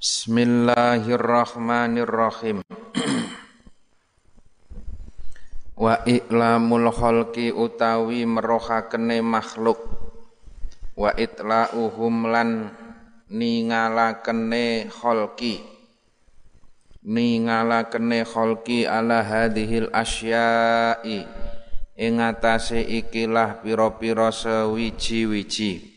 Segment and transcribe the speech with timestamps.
[0.00, 2.64] Bismillahirrahmanirrahim.
[5.84, 9.76] Wa i'lamul khalqi utawi merohakene makhluk.
[10.96, 12.72] Wa itla'uhum lan
[13.28, 15.68] ningalakene khalqi.
[17.04, 21.28] Ningalakene khalqi ala hadhil asya'i.
[22.00, 25.89] Ing atase ikilah pira-pira sewiji-wiji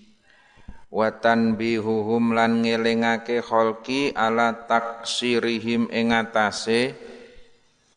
[0.94, 6.94] watan bihuhum lan ngelingake kholki ala taksirihim ing atase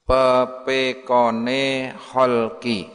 [0.08, 2.88] pepekone kholki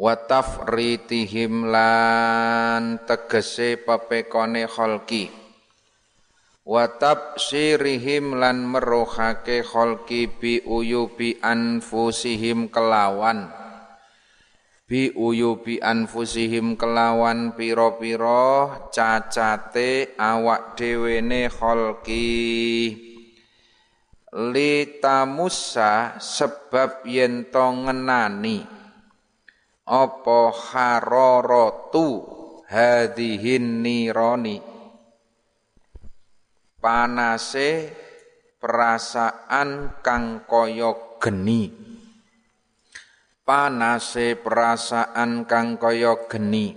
[0.00, 5.28] watafritihim lan tegese pepekone kholki
[6.64, 13.57] watabsirihim lan meruhake kholki bi uyubi anfusihim kelawan
[14.88, 22.26] bi uyubi anfusihim kelawan piro-piro cacate awak dhewene kholki
[24.32, 28.64] litamusa sebab yen to ngenani.
[29.84, 32.24] Apa hararatu
[32.68, 34.60] hadhihin nironi?
[36.80, 37.92] Panase
[38.56, 41.87] perasaan kang kaya geni
[43.48, 46.76] panase perasaan kang kaya geni.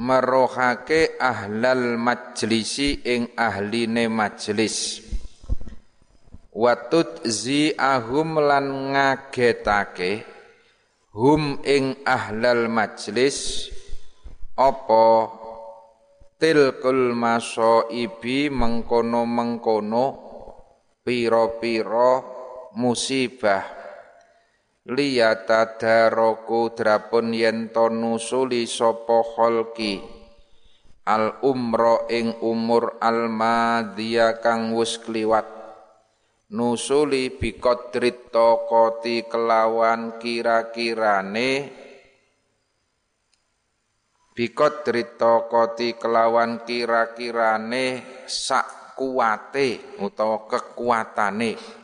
[0.00, 5.04] Merohake ahlal majlisi ing ahline majlis.
[6.56, 10.24] Watut zi ahum lan ngagetake
[11.12, 13.68] hum ing ahlal majlis
[14.56, 15.28] apa
[16.40, 17.12] tilkul
[17.92, 20.04] ibi mengkono-mengkono
[21.04, 22.12] piro-piro
[22.80, 23.81] musibah
[24.82, 30.02] liyatadaroku drapun yen to nusuli sapa kholki
[31.06, 35.46] al umro ing umur al madhiya kang wis kliwat.
[36.52, 41.72] Nusuli biqadrit taqati kelawan kira-kirane.
[44.36, 51.81] Biqadrit taqati kelawan kira-kirane sak kuwate utawa kekuatane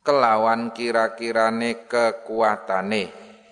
[0.00, 3.04] kelawan kira-kirane kekuatane.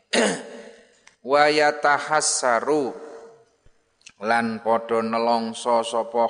[1.31, 3.09] Wa yatahassaru
[4.25, 6.27] lan padha nelongso sapa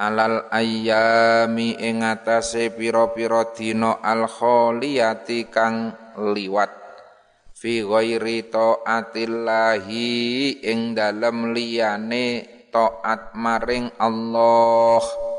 [0.00, 6.72] alal ayyami ing atase pira-pira dina al kholiyati kang liwat.
[7.60, 10.08] Fi ghairi taatillahi
[10.64, 15.29] ing dalem liyane taat maring Allah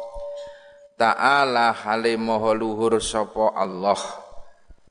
[1.01, 2.13] ta'ala hale
[2.53, 3.97] luhur sapa Allah.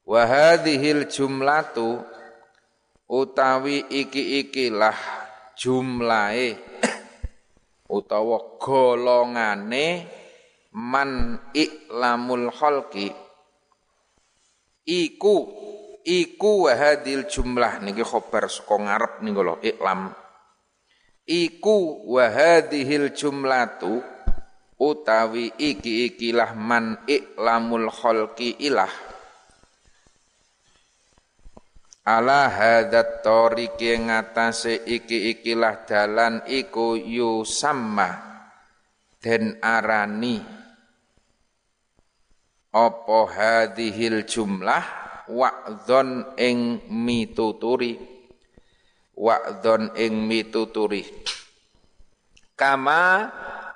[0.02, 2.02] Wa hadhil jumlatu
[3.06, 4.98] utawi iki-ikilah
[5.54, 6.58] jumlahe
[7.86, 10.10] utawa golongane
[10.74, 13.14] man iklamul khalqi.
[14.82, 15.36] Iku
[16.02, 20.10] iku wa hadhil jumlah niki khobar saka ngarep niku lho iklam
[21.30, 24.02] iku wa hadhil jumlatu
[24.80, 28.90] utawi iki ikilah man iklamul khalqi ilah.
[32.08, 38.08] Ala hadat tariqi ngatasé iki ikilah dalan iku yusamma
[39.20, 40.40] den arani.
[42.72, 44.82] Apa hadhil jumlah?
[45.30, 47.94] Wa'dhon ing mituturi.
[49.14, 51.06] Wa'dhon ing mituturi.
[52.58, 53.30] Kama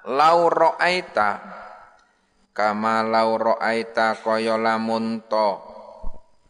[0.04, 1.30] lau ra'aita
[2.52, 5.72] kama lau ra'aita kaya lamun to.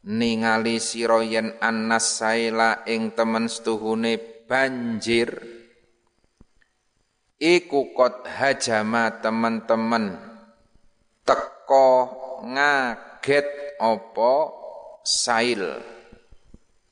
[0.04, 5.32] Ningali sira yen annas saila ing temen setuhune banjir.
[7.40, 10.20] Iku kot hajama temen-temen.
[11.24, 11.88] Teko
[12.44, 14.34] ngaget opo
[15.00, 15.80] sail.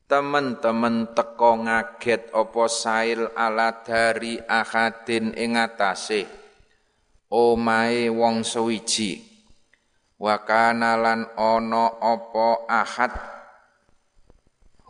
[0.09, 6.42] Temen-temen teko ngaget opo sail ala dari akadin ing atase
[7.33, 9.25] omahe wong sewiji
[10.21, 13.13] wa kana lan ana apa ahad?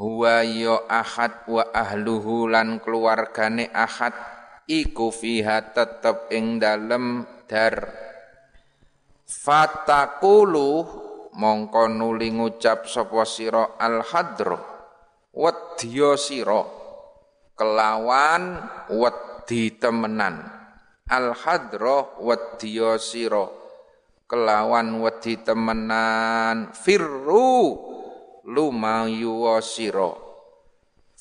[0.03, 4.11] Huwa ya ahad wa ahluhu lan keluargane ahad.
[4.67, 7.87] Iku fiha tetep ing dalem dar.
[9.23, 10.71] Fatakulu
[11.39, 14.59] mongko nuli ngucap sapa sira al hadro
[15.31, 16.63] wedya sira.
[17.55, 18.59] Kelawan
[18.91, 20.62] wedi temenan
[21.13, 23.45] al hadra wadiya sira
[24.25, 27.77] kelawan wedi temenan firru
[28.49, 30.33] lumayu sira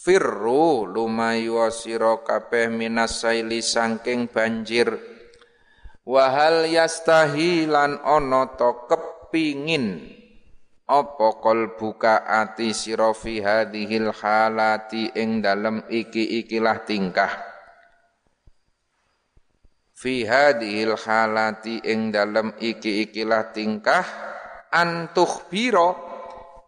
[0.01, 4.97] Firru lumayu sira kabeh minas saili sangking banjir.
[6.01, 8.01] Wahal yastahi lan
[8.57, 10.09] to kepingin.
[10.89, 11.37] Apa
[11.77, 17.50] buka ati sira fi hadhil halati ing dalem iki-ikilah tingkah
[20.01, 24.01] fi hadhil halati ing dalem iki-ikilah tingkah
[24.73, 25.93] antuh biro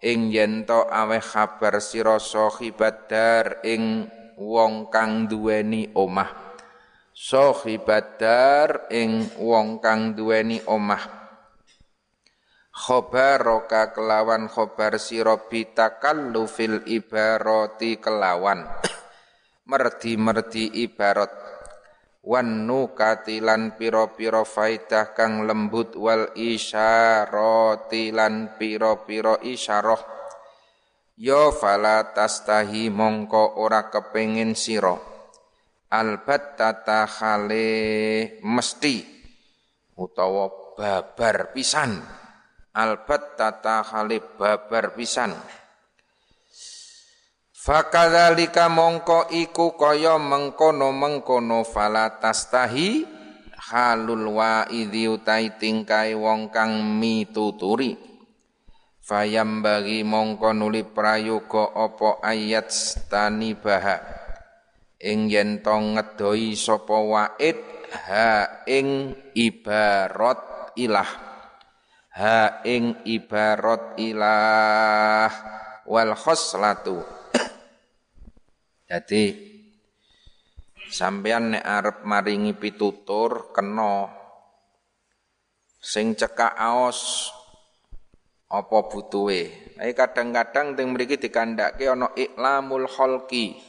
[0.06, 4.06] ing yen to aweh kabar sira sahibat dar ing
[4.38, 6.54] wong kang duweni omah.
[7.14, 11.02] Sahibat dar ing wong kang duweni omah.
[12.74, 18.66] Khobaroka kelawan khobar sira bitakallufil ibarati kelawan.
[19.70, 21.43] Merdi-merdi ibarat
[22.24, 30.00] wan nukatilan pira-pira faidah kang lembut wal isyarati lan pira-pira isyarah.
[31.20, 34.98] Ya fala tastahi mongko ora kepengin sira.
[35.94, 37.70] Albatta khale
[38.42, 38.96] mesti
[39.94, 42.02] utawa babar pisan.
[42.74, 45.30] Albat tata khalib babar pisan
[47.64, 53.08] Fakadzalika mongko iku kaya mengkono-mengkono fala tastahi
[53.72, 54.36] halul
[54.68, 57.96] idhi utai tingkai wong kang mituturi.
[59.00, 63.96] Fayam bagi mongko nuli prayoga apa ayat stani baha
[65.00, 67.64] ing yen ngedoi sapa waid
[67.96, 71.12] ha ing ibarat ilah.
[72.12, 75.32] Ha ing ibarat ilah.
[75.88, 77.23] Wal khoslatu
[78.84, 79.24] jadi
[80.94, 84.12] sampean nek arep maringi pitutur kena.
[85.84, 87.28] Sing cekak aos
[88.48, 89.76] apa butuhe?
[89.76, 93.60] Tapi kadang-kadang teng mriki dikandhake ana iklamul khalqi.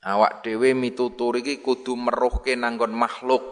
[0.00, 3.42] Awak dhewe mitutur iki kudu meruhke nanggon makhluk.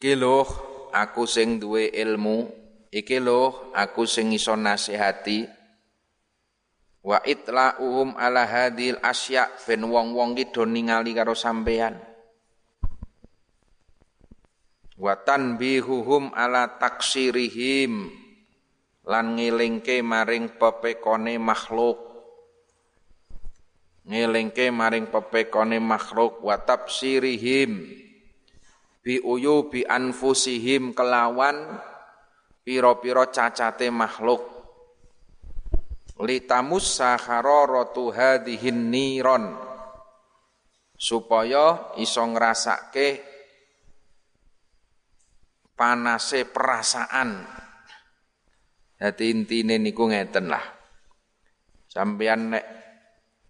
[0.00, 0.16] Ki
[0.90, 2.48] aku sing duwe ilmu
[2.88, 5.59] iki lho aku sing iso nasihati
[7.00, 11.96] wa itla'uhum ala hadil asya ben wong-wong ki do ningali karo sampean
[15.00, 18.12] wa tanbihuhum ala taksirihim
[19.08, 21.98] lan ngelingke maring pepekone makhluk.
[24.04, 27.88] Ngelingke maring pepekone makhluk wa tafsirihim
[29.00, 31.80] bi uyu bi anfusihim kelawan
[32.64, 34.49] piro-piro cacate makhluk
[36.20, 39.56] litamus sahararatu hadhihin niron
[41.00, 43.24] supaya iso ngrasake
[45.72, 47.60] panase perasaan
[49.00, 50.60] Jadi intine niku ngeten lah.
[51.88, 52.64] Sampeyan nek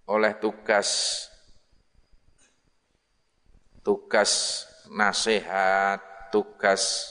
[0.07, 1.27] oleh tugas
[3.83, 4.63] tugas
[4.95, 7.11] nasihat, tugas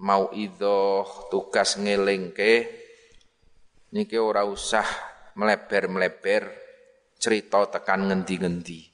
[0.00, 2.83] mau idoh, tugas ngelingke,
[3.94, 4.84] niki ora usah
[5.38, 6.50] melebar-melebar
[7.14, 8.90] cerita tekan ngendi-ngendi.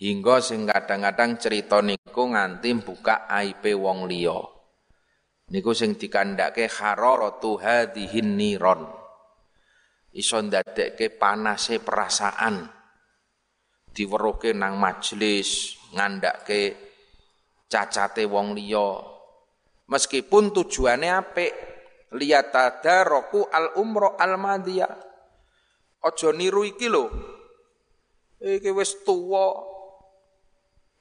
[0.00, 4.40] Hingga sing kadang-kadang cerita niku nganti buka aib wong liya.
[5.50, 8.84] Niku sing dikandhake hararatu hadhihin niron.
[10.12, 12.80] Iso ndadekke panase perasaan
[13.90, 16.78] diweruhke nang majelis ngandake
[17.66, 19.02] cacate wong liya
[19.90, 21.52] meskipun tujuannya apik
[22.10, 25.10] roku al umro al madhiya
[26.00, 27.06] aja niru iki lho.
[28.40, 29.68] Iki wis tuwa.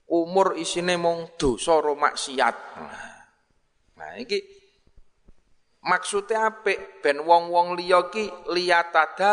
[0.10, 2.56] Umur isine mung dosa ro maksiat.
[3.94, 4.42] Nah iki
[5.86, 7.06] maksudnya apik.
[7.06, 8.26] Ben wong-wong liya ki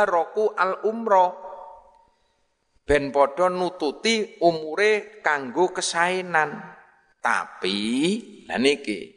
[0.05, 1.33] roku al umroh
[2.85, 6.77] ben padha nututi umure kanggo kesainan.
[7.25, 7.81] Tapi
[8.47, 9.16] lah niki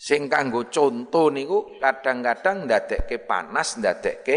[0.00, 4.36] sing kanggo conto niku kadang-kadang ndadekke panas, ndadekke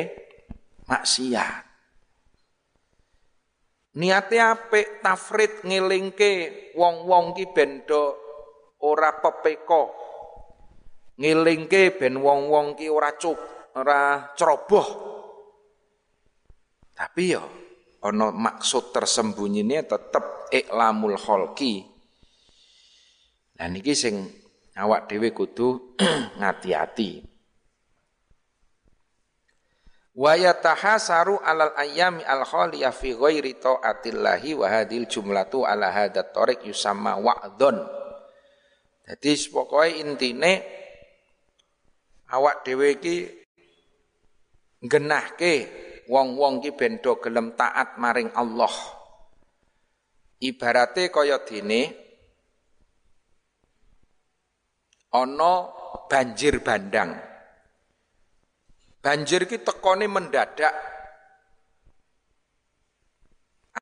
[0.91, 1.63] maksiat.
[3.95, 6.31] Niate apik tafrid ngelingke
[6.75, 7.87] wong-wong ki ben
[8.83, 9.95] ora pepeko.
[11.15, 13.39] Ngelingke ben wong-wong ki ora cuk,
[13.79, 14.87] ora ceroboh.
[16.91, 17.43] Tapi yo
[18.03, 21.87] ono maksud tersembunyinya tetap iklamul kholki.
[23.61, 24.42] Nah niki sing
[24.77, 25.97] awak dhewe kudu
[26.39, 27.33] ngati-ati.
[30.13, 36.69] Wa yatahasaru alal ayami al khaliya fi ghairi taatillahi wa hadil jumlatu ala hadat tariq
[36.69, 37.81] yusamma wa'dhon.
[39.03, 40.53] Jadi pokoknya intine
[42.29, 43.25] awak dhewe iki
[44.85, 45.67] genahke
[46.05, 48.71] wong-wong ki ben do gelem taat maring Allah.
[50.43, 52.02] Ibarate kaya dene
[55.13, 55.69] ana
[56.09, 57.13] banjir bandang.
[58.99, 60.73] Banjir ki tekone mendadak.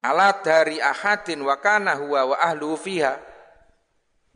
[0.01, 3.15] Ala dari ahadin wa kana huwa wa ahlu fiha.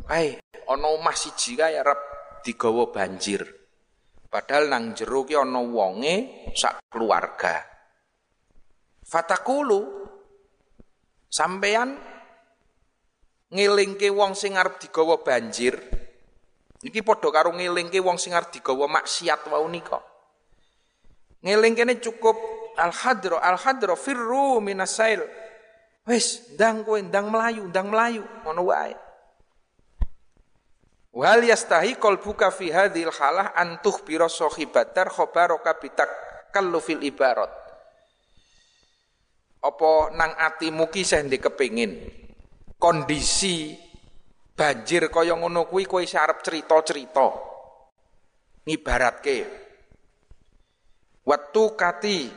[0.05, 0.37] Hai,
[0.69, 1.99] ana omah siji kae arep
[2.45, 3.41] digawa banjir.
[4.29, 7.65] Padahal nang jero ki ana wonge sak keluarga.
[9.05, 10.05] Fatakulu
[11.31, 11.97] sampeyan
[13.49, 15.94] ngelingke wong sing arep digawa banjir.
[16.85, 19.97] Iki padha karo ngelingke wong sing arep digawa maksiat wau nika.
[21.41, 22.37] Ngelingkene cukup
[22.77, 25.25] al-hadra al-hadra firru minasail.
[26.05, 28.93] Wis ndang kowe ndang melayu, ndang melayu ngono wae.
[31.17, 36.09] Wal yastahi qalbuka fi hadhil halah antuh biro sahibatar khabaraka bitak
[36.85, 37.49] fil ibarat.
[39.65, 41.97] Apa nang atimu ki sing kepengin
[42.77, 43.84] kondisi
[44.55, 47.27] banjir kaya ngono kuwi kowe arep cerita-cerita.
[48.65, 49.37] Ngibaratke
[51.25, 52.29] Watu kati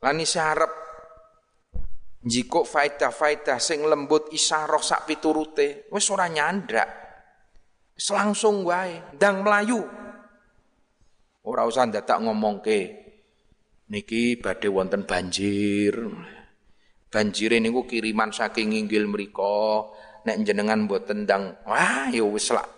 [0.00, 0.72] lani sarep
[2.20, 6.88] Jiko faedah-faedah sing lembut isaroh sak piturute, wis ora nyandrak.
[7.96, 9.80] Selangsung wae, ndang melayu.
[11.48, 12.80] Ora usah ndadak ngomongke.
[13.88, 15.96] Niki badhe wonten banjir.
[17.10, 19.90] Banjire niku kiriman saking inggil mriko.
[20.20, 22.68] Nek jenengan mboten ndang, wah ya wis lak.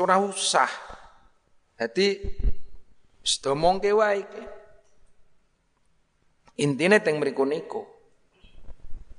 [0.00, 0.70] Ora usah.
[1.74, 2.14] Dadi
[3.20, 4.44] sedomongke wae iki.
[6.62, 7.82] Intine teng niku.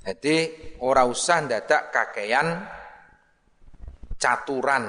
[0.02, 0.36] Jadi
[0.82, 2.66] ora usah ndadak kakean
[4.18, 4.86] caturan,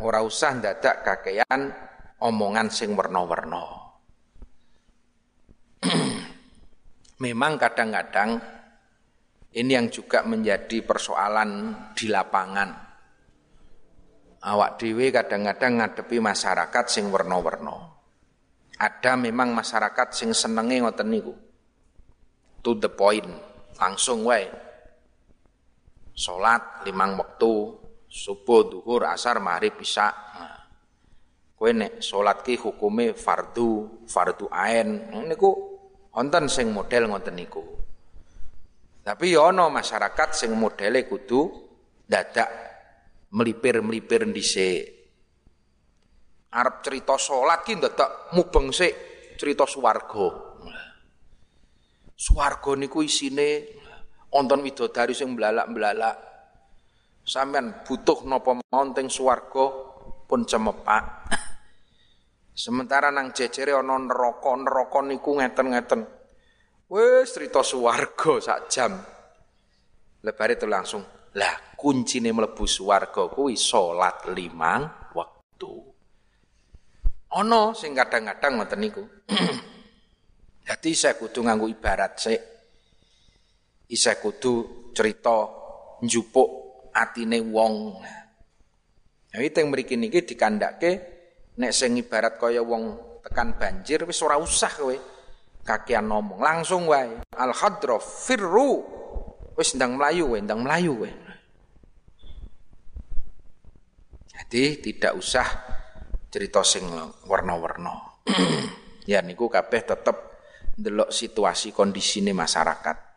[0.00, 1.72] ora usah ndadak kakean
[2.20, 3.83] omongan sing werna-werna.
[7.24, 8.36] Memang kadang-kadang
[9.56, 12.70] ini yang juga menjadi persoalan di lapangan.
[14.44, 17.96] Awak dewi kadang-kadang ngadepi masyarakat sing werna-werna.
[18.76, 21.32] Ada memang masyarakat sing senenge ngoten niku
[22.64, 23.28] to the point,
[23.76, 24.48] langsung wae.
[26.16, 27.52] Salat limang waktu,
[28.08, 30.08] subuh, duhur, asar, maghrib, isya.
[30.08, 30.58] Nah.
[31.54, 35.12] Kowe nek salat ki hukume fardu, fardu ain.
[35.28, 35.73] Niku
[36.14, 37.62] wonten sing model ngoten niku.
[39.04, 41.50] Tapi ya ana masyarakat sing modele kudu
[42.08, 42.48] dadak
[43.34, 44.82] melipir-melipir dhisik.
[46.54, 48.94] Arab cerita salat ki dadak mubeng sik
[49.36, 50.54] cerita swarga.
[52.14, 53.66] Swarga niku isine
[54.30, 56.16] wonten widodari sing mblalak-mblalak.
[57.26, 59.66] Sampeyan butuh napa mawon teng swarga
[60.30, 61.04] pun cemepak.
[62.54, 66.06] Sementara nang jejere ana neraka, neraka niku ngeten-ngeten.
[66.86, 68.94] Wis cerita swarga sak jam.
[70.22, 71.02] Lebare itu langsung,
[71.34, 75.72] lah kuncine mlebu swarga kuwi salat limang waktu.
[77.34, 79.02] Ana sing kadang-kadang ngoten niku.
[80.70, 82.40] Jadi saya kudu nganggu ibarat sik.
[83.90, 85.50] Isa kudu cerita
[86.00, 86.48] njupuk
[86.94, 87.74] atine wong.
[89.34, 91.13] Nah, itu yang mriki niki dikandake
[91.54, 94.96] nek sing ibarat kaya wong tekan banjir wis ora usah kowe
[95.64, 97.24] kakean ngomong, langsung wae.
[97.34, 98.84] Al khadra firru.
[99.56, 101.10] Wis ndang melayu kowe, ndang melayu kowe.
[104.34, 105.46] Jadi tidak usah
[106.28, 106.84] cerita sing
[107.24, 108.12] warna-warna.
[109.10, 110.16] ya niku kabeh tetep
[110.76, 113.16] delok situasi kondisine masyarakat.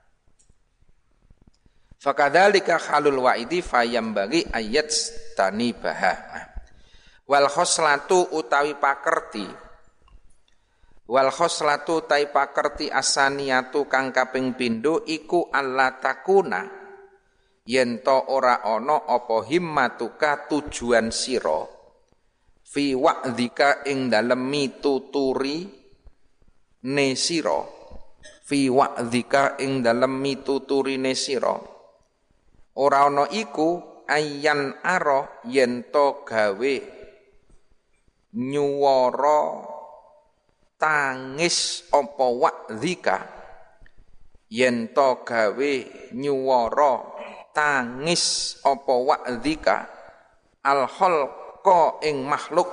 [1.98, 4.88] Fakadzalika halul wa'idi fayam bagi ayat
[5.34, 6.46] tani baha.
[7.27, 9.43] Wal khoslatu utawi pakerti.
[11.12, 16.63] Wal khoslatu tai pakerti asaniatu kang kaping pindho iku alla takuna.
[17.67, 21.67] Yen to ora ana apa himmatuka tujuan sira.
[22.63, 25.67] Fi wa'dika ing dalem mituturi
[26.88, 27.77] nesira
[28.48, 31.60] fi wa'dzika ing dalem mituturine sira.
[32.79, 36.96] Ora ana iku ayyan ara yen to gawe
[38.38, 39.65] nyuwara
[40.77, 43.17] tangis apa wa'dzika?
[44.53, 45.74] Yen to gawe
[46.13, 46.94] nyuwara
[47.51, 49.77] tangis apa wa'dzika?
[50.62, 52.70] Al khalqa ing makhluk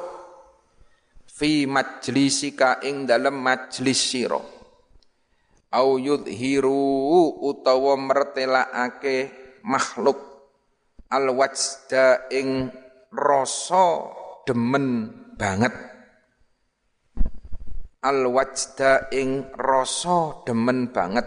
[1.33, 4.45] fi majlisika ing dalam majlis sira.
[5.75, 9.33] Au yudhiru utawa mertelaake
[9.65, 10.21] makhluk.
[11.09, 12.69] Al wajda ing
[13.11, 14.13] rasa
[14.47, 15.75] demen banget.
[18.05, 21.25] Al wajda ing rasa demen banget.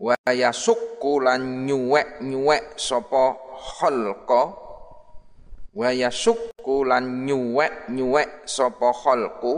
[0.00, 4.42] Wa yasukku lan nyuwek-nyuwek sapa khalqa.
[5.76, 9.54] Wa yasukku lan nyuwek-nyuwek sapa khalqu.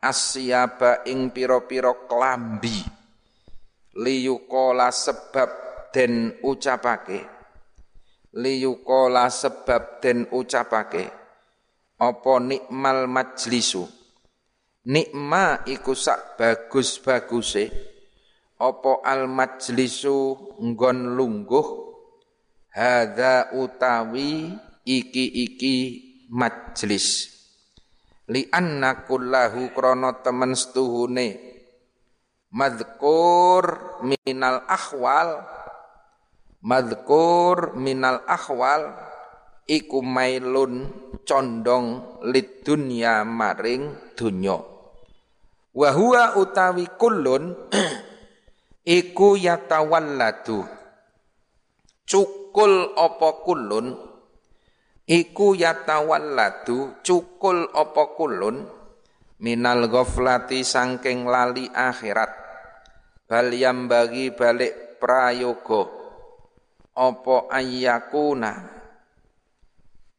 [0.00, 2.80] Asyaba ing pira-pira klambi.
[4.00, 5.50] Liyukola sebab
[5.92, 7.20] den ucapake.
[8.32, 11.19] Liyukola sebab den ucapake
[12.00, 13.84] apa nikmal majlisu?
[14.88, 17.68] Nikma iku sak bagus-baguse.
[18.56, 21.68] Apa al majlisu nggon lungguh?
[22.72, 24.56] Hadza utawi
[24.88, 25.76] iki-iki
[26.32, 27.36] majlis.
[28.32, 31.52] Li anna kullahu krana temen setuhune.
[32.50, 35.46] Madhkur minal ahwal
[36.64, 38.90] madhkur minal ahwal
[39.70, 40.90] iku mailun
[41.22, 44.58] condong lid dunya maring dunya
[45.70, 47.54] Wa huwa utawi kullun
[48.98, 50.66] iku yatawalladu.
[52.02, 53.94] Cukul apa kullun?
[55.06, 58.66] Iku yatawalladu cukul apa kullun?
[59.38, 62.34] Minal ghaflati sangking lali akhirat.
[63.30, 63.54] Bal
[63.86, 65.86] bagi balik prayoga.
[66.98, 68.79] Apa ayyakuna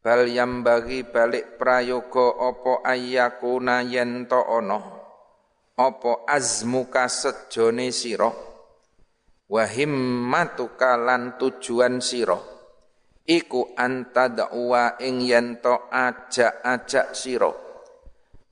[0.02, 0.26] bal
[0.66, 5.02] bagi balik prayoga apa ayyakuna yen to ana
[5.78, 8.30] apa azmuka sejone sira?
[9.48, 12.36] Wa himmatuka lan tujuan sira?
[13.22, 17.52] Iku antadwa ing yen to ajak-ajak sira.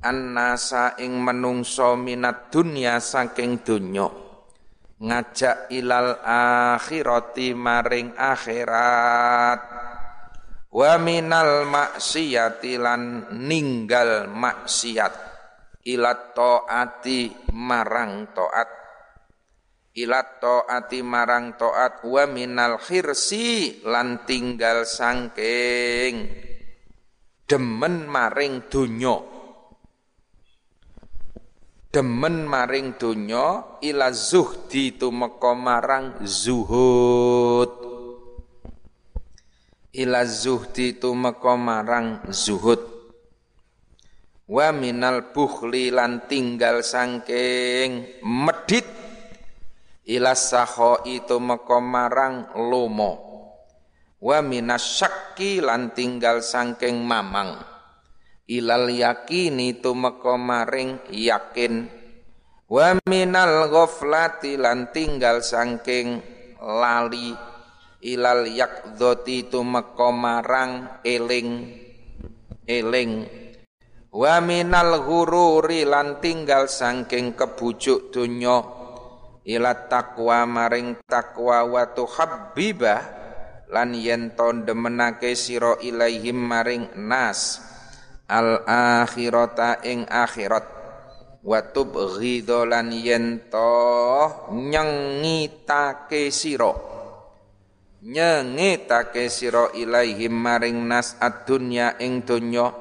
[0.01, 4.09] Annasa ing menungso minat dunya saking donya.
[5.01, 9.80] Ngajak ilal akhirati maring akhirat
[10.71, 15.31] wa minal maksiyati lan ninggal maksiat.
[15.81, 18.71] Ilat taati marang taat
[19.97, 26.29] ilat taati marang taat wa minal khirsi lan tinggal sangking.
[27.49, 29.41] Demen maring dunyo
[31.91, 37.80] demen maring dunyo ila zuhdi tumeka marang zuhud
[39.91, 42.79] ila zuhdi tumeka marang zuhud.
[44.51, 48.87] Wa minal bukhli lan tinggal sangking medit
[50.35, 53.31] saho itu mekomarang lomo.
[54.19, 57.63] Wa minas syakki lan tinggal sangking mamang.
[58.51, 61.87] Ilal yakini tu mekomaring yakin.
[62.67, 66.19] Wa minal ghaflati lan tinggal sangking
[66.59, 67.50] lali
[68.01, 71.69] ilal yakdoti tu mekomarang eling
[72.65, 73.13] eling.
[74.11, 78.59] Wa minal ghururi lan tinggal sangking kebujuk dunya
[79.47, 83.01] ila takwa maring takwa wa tuhabbibah
[83.71, 87.63] lan yen to demenake sira ilaihim maring nas
[88.27, 90.83] al akhirata ing akhirat.
[91.41, 93.73] Wa tubghidha lan yen to
[94.53, 96.90] nyengitake sira
[98.01, 102.73] nyengitake sira ilaihim maring nas ad-dunya ing dunya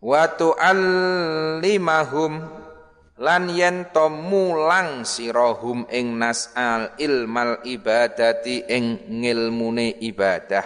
[0.00, 2.64] wa tu'allimahum
[3.16, 10.64] lan yen to mulang sirahum ing nas'al ilmal ibadati ing ngilmune ibadah.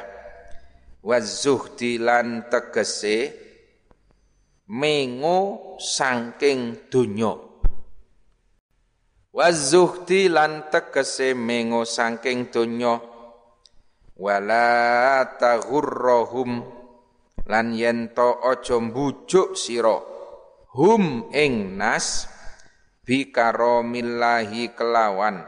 [1.01, 3.33] Wa zuhdi lan tegese
[4.69, 7.33] mengo saking donya.
[9.31, 12.99] Wa zuhdi lan tegese mengo saking donya
[14.21, 16.61] wala taghurrahum
[17.49, 19.97] lan yen to aja mbujuk sira.
[20.77, 22.29] Hum ing nas
[23.01, 25.41] bi karamillahi kelawan.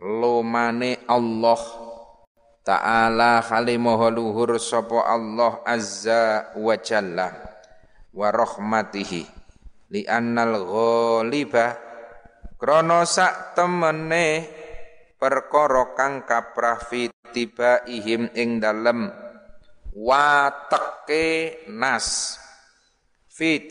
[0.00, 1.90] Lumane Allah
[2.60, 7.28] Ta'ala khalimaha luhur sapa Allah azza wa jalla
[8.14, 9.26] wa rahmatihi.
[9.90, 11.74] Li annal ghaliba
[12.60, 14.44] krana sak temene
[15.16, 16.78] perkara kang kaprah
[17.30, 19.06] fitiba ihim ing dalem
[19.94, 22.34] wateke nas.
[23.30, 23.62] Fi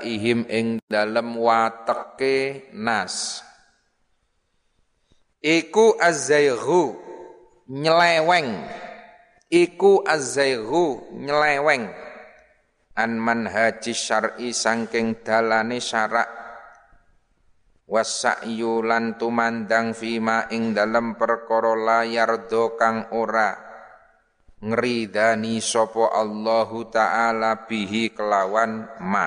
[0.00, 3.44] ihim ing dalem wateke nas.
[5.44, 6.96] Iku azaighu
[7.68, 8.64] nyeleweng.
[9.52, 11.92] Iku azaighu nyeleweng.
[12.96, 16.41] An manhaji syar'i sangking dalane syarak
[17.86, 23.72] wasa'yu lan tumandang fima ing dalem perkara layar do kang ora
[24.62, 29.26] ngridani sapa Allahu taala bihi kelawan ma.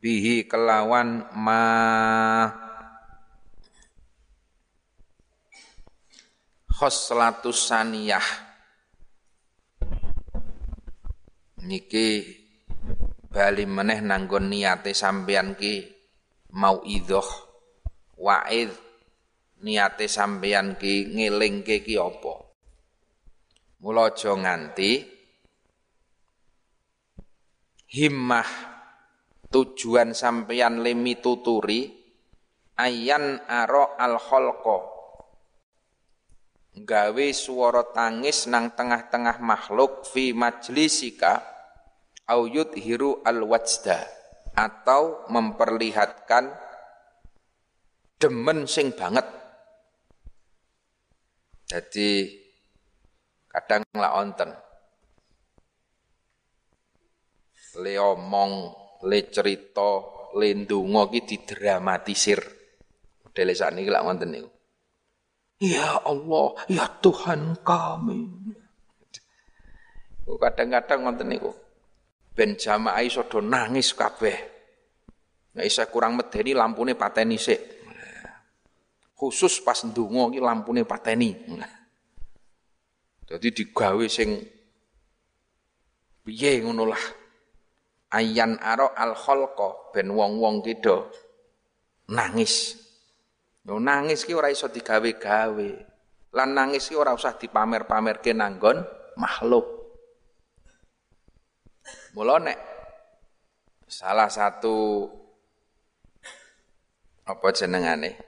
[0.00, 1.64] Bihi kelawan ma.
[6.72, 8.24] Khoslatus saniyah
[11.62, 12.26] niki
[13.30, 16.01] bali meneh nanggon niate sampeyan ki
[16.52, 17.26] mau idhoh
[18.20, 18.70] wa'id
[19.62, 22.34] niate sampeyan ki ngelingke ki apa?
[23.82, 24.92] Mula aja nganti.
[27.92, 28.70] Himmah.
[29.52, 31.84] Tujuan sampeyan lemi tuturi
[32.80, 34.16] ayan aro al
[36.72, 41.52] gawe swara tangis nang tengah-tengah makhluk fi majlisika.
[42.32, 44.21] Au hiru al wajda
[44.52, 46.52] atau memperlihatkan
[48.20, 49.24] demen sing banget.
[51.66, 52.28] Jadi
[53.48, 54.52] kadang lah onten.
[57.80, 58.52] Le omong,
[59.08, 60.04] le cerita,
[60.36, 62.40] le ndonga ki didramatisir.
[63.24, 64.52] Modele sakniki lak wonten niku.
[65.62, 68.18] Ya Allah, ya Tuhan kami.
[70.26, 71.54] Kadang-kadang ngonten niku.
[72.32, 74.52] Ben jamaah iso do nangis kabeh.
[75.52, 77.60] Nek isa kurang medeni lampune pateni sik.
[79.12, 81.36] Khusus pas ndonga iki lampune pateni.
[83.28, 84.40] Jadi digawe sing
[86.24, 87.04] piye ngono lah.
[88.12, 90.80] Ayan aro al khalqa ben wong-wong ki
[92.12, 92.76] nangis.
[93.62, 95.68] Yo nangis ki ora iso digawe-gawe.
[96.32, 98.80] Lan nangis ki ora usah dipamer-pamerke nanggon
[99.20, 99.81] makhluk.
[102.12, 102.36] Mula
[103.88, 105.08] salah satu
[107.24, 108.20] apa jenengane?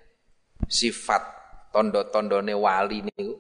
[0.65, 1.21] Sifat
[1.69, 3.37] tondo-tondone wali niku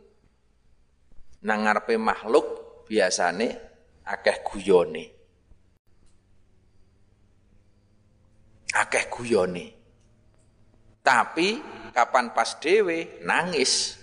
[1.48, 2.44] nang ngarepe makhluk
[2.84, 3.56] biasane
[4.04, 5.04] akeh guyone.
[8.76, 9.66] Akeh guyone.
[11.00, 11.48] Tapi
[11.96, 13.96] kapan pas dewe nangis.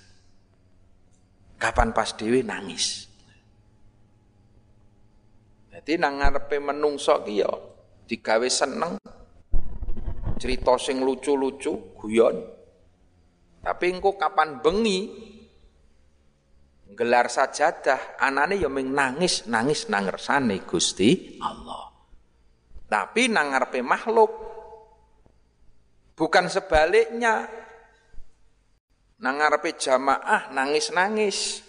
[1.61, 3.10] Kapan pas dewe nangis.
[5.71, 7.51] Jadi nang ngarepe menungso ki ya
[8.03, 8.99] digawe seneng.
[10.35, 12.35] Cerita sing lucu-lucu, guyon.
[13.61, 14.99] Tapi engko kapan bengi
[16.91, 21.87] gelar sajadah anane ya ming nangis nangis nang ngersane Gusti Allah.
[22.91, 24.31] Tapi nang ngarepe makhluk
[26.17, 27.47] bukan sebaliknya
[29.21, 31.63] nang ngarepe jamaah nangis-nangis.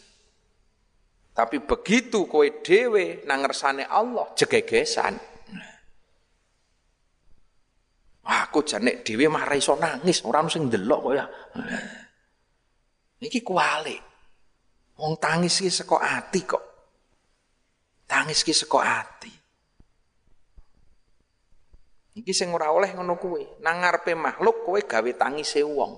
[1.33, 5.17] Tapi begitu kowe dhewe nang ngersane Allah jegegesan.
[8.23, 11.27] Aku jane dhewe mah ra iso nangis, ora sing ndelok kok ya.
[13.25, 13.97] Iki kuali.
[15.01, 16.65] Wong tangis ki saka ati kok.
[18.05, 19.33] Tangis ki saka ati.
[22.13, 23.65] Iki sing ora oleh ngono kuwi.
[23.65, 25.97] Nang ngarepe makhluk kowe gawe tangise wong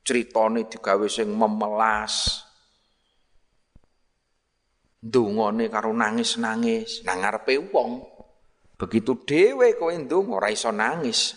[0.00, 2.40] critane digawe sing memelas.
[5.04, 8.00] Ndungone karo nangis-nangis nang ngarepe wong.
[8.80, 11.36] Begitu dhewe kowe ndonga ora iso nangis.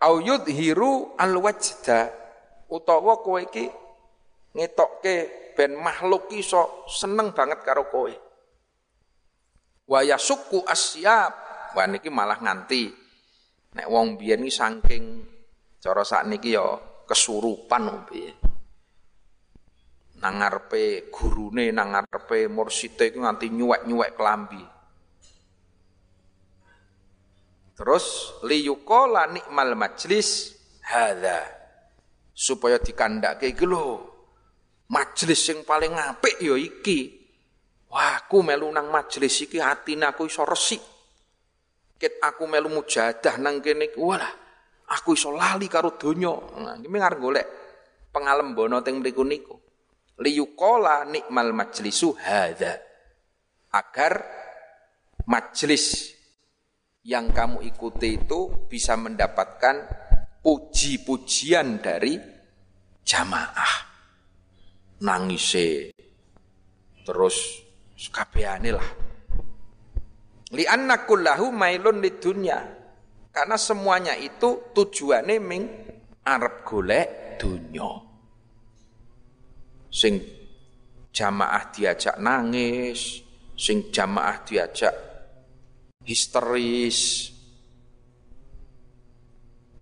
[0.00, 2.08] Au yudhiru alwajda
[2.72, 3.68] utawa kowe iki
[4.56, 5.14] ngetokke
[5.52, 8.12] ben makhluk iso seneng banget karo kowe.
[9.84, 11.32] Wa yasukku asyab.
[11.76, 13.08] Wah niki malah nganti
[13.76, 15.04] Nek wong biyen iki saking
[15.78, 16.64] cara sakniki ya
[17.04, 18.47] kesurupan piye.
[20.18, 24.62] Nang ngarepe gurune, nang ngarepe mursite iku nganti nyuwek-nyuwek kelambi.
[27.78, 31.46] Terus liyuqala nikmal majlis hadza
[32.34, 34.02] supaya dikandake iki lho
[34.90, 37.14] majlis sing paling apik ya iki.
[37.88, 40.82] Wah, aku melu nang majlis iki atine aku iso resik.
[41.94, 44.34] Ket aku melu mujadah nang kene walah
[44.90, 46.34] aku iso lali karo donya.
[46.58, 47.46] Nah, iki ngarep golek
[48.10, 49.67] pengalembono teng mriku niku.
[50.18, 52.78] Liyuqala nikmal majlisu hadza.
[53.70, 54.24] Agar
[55.28, 56.14] majlis
[57.06, 59.86] yang kamu ikuti itu bisa mendapatkan
[60.42, 62.18] puji-pujian dari
[63.06, 63.74] jamaah.
[64.98, 65.94] Nangise
[67.06, 67.62] terus
[68.10, 68.88] kabehane lah
[70.48, 72.56] Li'anna kullahu mailun dunya.
[73.28, 75.64] Karena semuanya itu tujuannya ming
[76.24, 78.07] arep golek dunya.
[79.88, 80.20] Sing
[81.10, 83.24] jamaah diajak nangis,
[83.56, 84.94] sing jamaah diajak
[86.04, 87.30] histeris.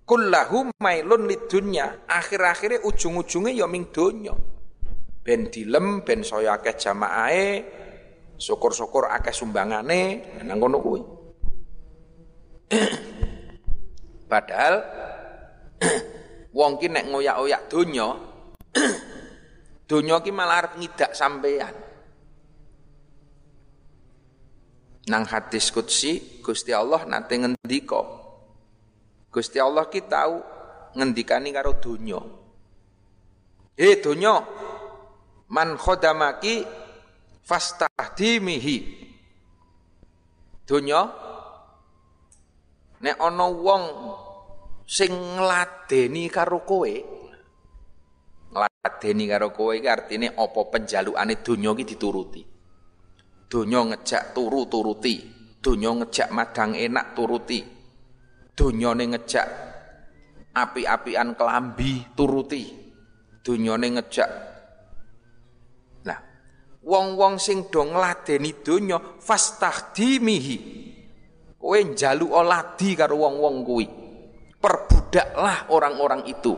[0.07, 2.07] Kullahu mailun dunya.
[2.07, 4.35] Akhir-akhirnya ujung-ujungnya ya ming donya.
[5.27, 7.67] Ben dilem, ben saya akeh jamaahe,
[8.37, 11.03] Syukur-syukur akeh sumbangane nang kono kuwi.
[14.29, 14.75] Padahal
[16.59, 18.09] wong ki nek ngoyak-oyak donya
[19.87, 21.75] donya ki malah arep ngidak sampean.
[25.07, 28.03] Nang hadis qudsi Gusti Allah nate ngendika.
[29.31, 30.43] Gusti Allah ki tau
[30.99, 32.19] ngendikani karo donya.
[33.79, 34.43] Eh donya,
[35.53, 36.67] man khodamaki
[37.47, 38.79] fastahdimihi.
[40.67, 41.01] Donya
[42.97, 43.85] nek ana wong
[44.83, 46.91] sing ngladeni karo kowe
[48.87, 52.43] ngladeni karo kowe iki artine apa penjalukane donya iki dituruti?
[53.51, 55.15] Donya ngejak turu turuti
[55.59, 57.63] donya ngejak madang enak turuti
[58.55, 59.47] donyane ngejak
[60.55, 62.63] api-apian kelambi turuti
[63.43, 64.31] donyane ngejak
[66.07, 66.19] nah
[66.83, 70.57] wong-wong sing do ngladeni donya fastahdimihi
[71.59, 73.87] kowe njaluk oladi karo wong-wong kuwi.
[74.57, 76.55] Perbudaklah orang-orang itu.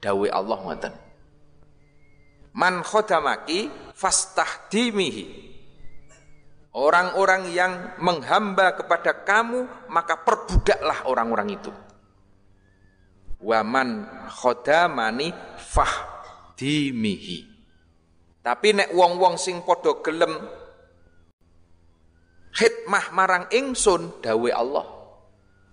[0.00, 1.09] Dawe Allah ngoten
[2.54, 5.50] man khodamaki fastahdimihi
[6.70, 11.74] Orang-orang yang menghamba kepada kamu maka perbudaklah orang-orang itu.
[13.42, 17.50] Waman khodamani fahdimihi.
[18.38, 20.30] Tapi nek wong-wong sing padha gelem
[22.54, 24.86] khidmah marang ingsun dawe Allah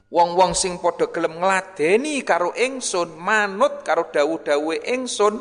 [0.08, 5.36] Wong-wong sing padha gelem ngladeni karo ingsun, manut karo dawuh-dawuhe ingsun,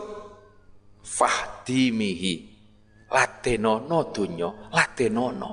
[1.06, 2.34] fahdimihi.
[3.06, 5.52] Ladenono donya, ladenono.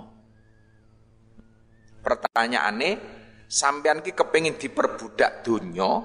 [2.02, 2.89] Pertanyaane,
[3.46, 6.02] sampean ki kepengin diperbudak donya,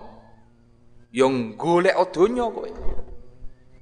[1.17, 2.71] yang golek donya kowe.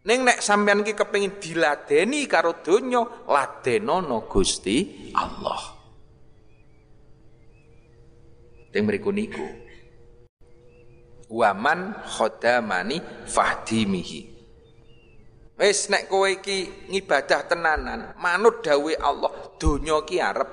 [0.07, 5.75] Ning nek sampean ki kepengin diladeni karo donya, ladenono Gusti Allah.
[8.71, 9.47] Yang mriku niku.
[11.27, 14.36] Waman khodamani fahdimihi.
[15.57, 20.51] Wis nek kowe iki ngibadah tenanan, manut dawe Allah, donya ki arep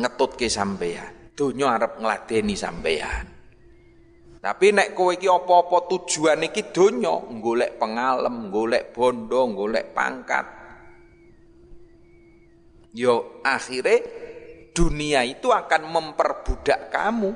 [0.00, 1.36] ngetutke sampeyan.
[1.36, 3.28] Donya arep ngladeni sampeyan.
[4.40, 7.12] Tapi nek kowe iki apa-apa tujuan iki donya,
[7.44, 10.48] golek pengalem, golek bondo, golek pangkat.
[12.96, 14.00] Yo akhirnya
[14.72, 17.30] dunia itu akan memperbudak kamu.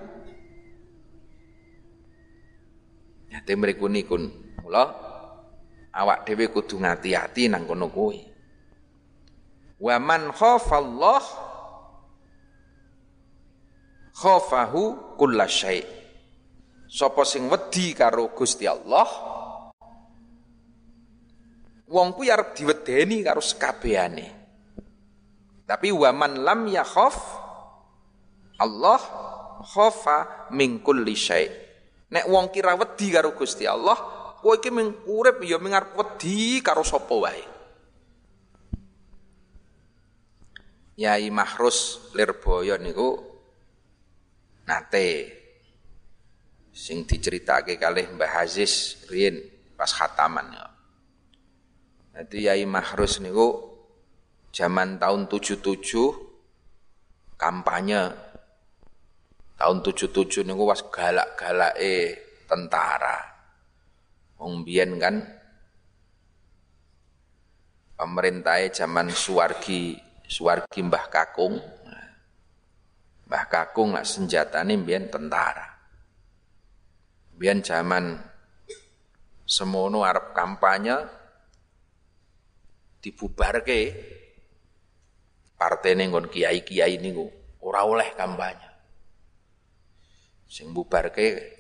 [3.28, 4.32] Ya mriku nikun
[4.64, 5.05] mula
[5.96, 8.20] awak dhewe kudu ngati-ati nang kono kuwi.
[9.80, 11.24] Wa man khafallah
[14.12, 15.96] khafahu kullasyai.
[16.86, 19.08] Sapa sing wedi karo Gusti Allah
[21.86, 24.26] wong kuwi arep diwedeni karo sekabehane.
[25.66, 27.16] Tapi waman lam yakhaf
[28.62, 29.00] Allah
[29.66, 31.46] khofa min kulli syai.
[32.06, 33.98] Nek wong kira wedi karo Gusti Allah,
[34.46, 37.42] kowe iki mung urip ya mung arep wedi karo sapa wae.
[41.02, 43.18] Yai Mahrus Lirboyo niku
[44.70, 45.34] nate
[46.70, 49.42] sing diceritake kalih Mbah Aziz riyen
[49.74, 50.66] pas khataman ya.
[52.14, 53.50] Dadi Yai Mahrus niku
[54.54, 55.74] zaman tahun 77
[57.34, 58.14] kampanye
[59.58, 62.14] tahun 77 niku was galak-galake
[62.46, 63.35] tentara
[64.36, 65.24] wong biyen kan
[67.96, 69.96] pemerintahnya zaman Suwargi
[70.28, 71.56] Suwargi Mbah Kakung
[73.26, 75.76] Mbah Kakung lah senjatane biyen tentara
[77.36, 78.16] biyen zaman
[79.46, 80.96] semono arep kampanye
[83.00, 83.94] dibubarke
[85.56, 87.30] partai nggon kiai-kiai niku
[87.64, 88.68] ora oleh kampanye.
[90.46, 91.54] Sing bubarke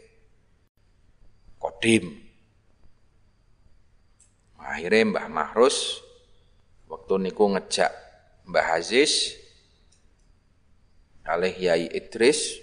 [1.56, 2.25] Kodim.
[4.66, 6.02] Akhirnya Mbah Mahrus
[6.90, 7.94] waktu niku ngejak
[8.50, 9.38] Mbah Aziz
[11.22, 12.58] kalih Yai Idris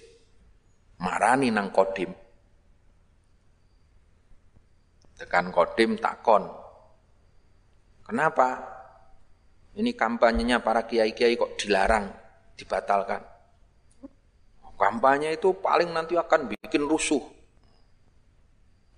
[0.99, 2.11] marani nang Kodim.
[5.15, 6.51] Tekan Kodim takon.
[8.03, 8.59] Kenapa?
[9.73, 12.11] Ini kampanyenya para kiai-kiai kok dilarang,
[12.59, 13.25] dibatalkan.
[14.77, 17.23] Kampanye itu paling nanti akan bikin rusuh.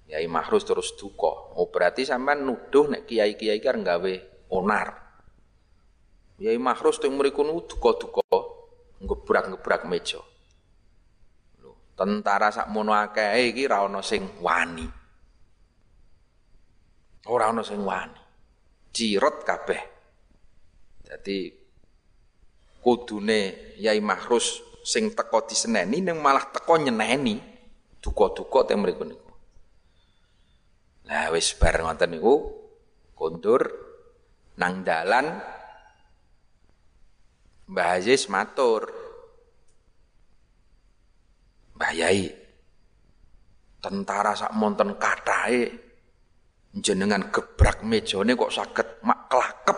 [0.05, 1.57] Kiai Mahrus terus duko.
[1.57, 4.13] Oh berarti sampai nuduh nek kiai-kiai kan gawe
[4.53, 4.87] onar.
[6.37, 8.23] Kiai Mahrus tuh mriku duko-duko
[9.01, 10.21] ngebrak-ngebrak meja.
[11.95, 14.83] Tentara sak mono akeh iki ra ana sing wani.
[17.31, 18.19] Ora ana sing wani.
[18.91, 19.81] Cirot kabeh.
[21.07, 21.49] Jadi
[22.83, 27.41] kudune Yai Mahrus sing teko diseneni ning malah teko nyeneni
[28.03, 29.24] duka-duka teng mriku niku.
[31.05, 32.33] Lah wis bar ngoten niku
[33.13, 33.61] kondur
[34.57, 35.37] nang dalan
[37.65, 38.93] Mbah Aziz matur.
[41.75, 42.29] Mbah Yai
[43.81, 45.69] tentara sak monten kathahe
[46.73, 49.77] jenengan gebrak mejane kok saged mak klakep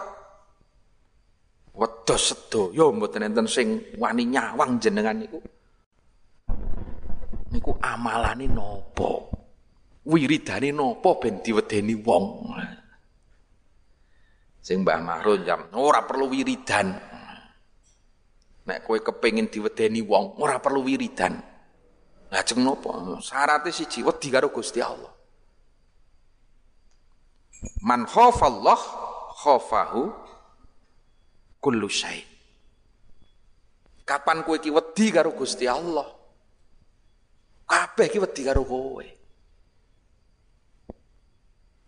[1.76, 5.44] wedhos sedaya mboten enten sing wani nyawang jenengan niku.
[7.52, 9.27] Niku amalane napa
[10.08, 12.26] wiridane napa ben diwedeni wong
[14.64, 16.96] sing Mbah Mahrun jam ora perlu wiridan
[18.68, 21.58] nek kowe kepengin diwedeni wong ora perlu wiridan
[22.28, 22.92] Lajeng napa?
[23.24, 25.12] Syaratnya siji wedi karo Gusti Allah.
[27.80, 28.80] Man khafallah
[29.44, 30.12] khafahu
[31.64, 32.20] kullu syai.
[34.04, 36.08] Kapan kowe iki wedi karo Gusti Allah?
[37.68, 39.08] Kabeh iki wedi karo kowe.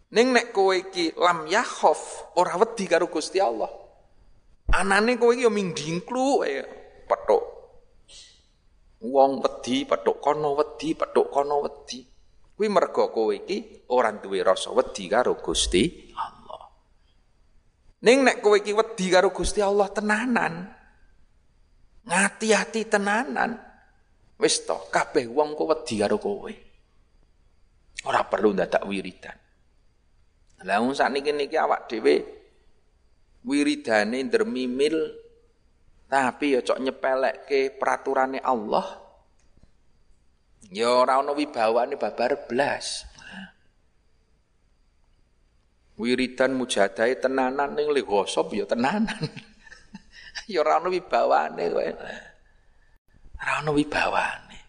[0.09, 3.69] Ning nek kowe iki lam yakhaf ora wedi karo Gusti Allah.
[4.73, 6.65] Anane kowe iki ya mindingklu ya
[7.05, 7.43] petuk
[8.99, 12.01] Wong wedi petuk kono wedi petuk kono wedi.
[12.57, 16.63] Kuwi mergo kowe iki ora duwe rasa wedi karo Gusti Allah.
[18.01, 20.53] Ning nek kowe iki wedi karo Gusti Allah tenanan.
[22.09, 23.51] Ngati-ati tenanan.
[24.41, 26.51] Wis to, kabeh wong kok wedi karo kowe.
[28.09, 29.48] Ora perlu ndadak wiridan.
[30.67, 32.19] Lah wong sakniki niki awak dhewe
[33.47, 34.97] wiridane dermimil
[36.09, 38.97] tapi ya cok nyepelekke peraturane Allah.
[40.73, 43.05] Ya ora ana wibawane babar blas.
[45.99, 49.21] Wiridan mujadai tenanan ning le gosop ya tenanan.
[50.51, 51.87] ya ora ana wibawane kowe.
[53.37, 54.59] Ora ana wibawane.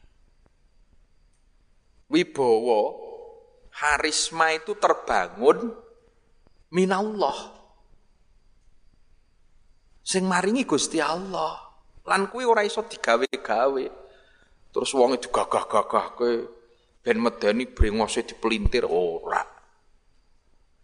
[2.11, 3.10] Wibawa
[3.79, 5.71] harisma itu terbangun
[6.75, 7.39] minallah.
[10.03, 11.71] Sing maringi Gusti Allah.
[12.09, 13.85] Lan kuwi ora iso digawe-gawe.
[14.71, 16.31] Terus wong itu gagah-gagahke
[17.03, 19.43] ben medeni brengose dipelintir ora.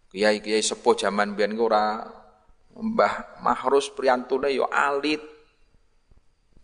[0.07, 2.03] Kiai-kiai sepuh jaman biyen ora
[2.77, 5.19] Mbah Mahrus Priyantune ya alit.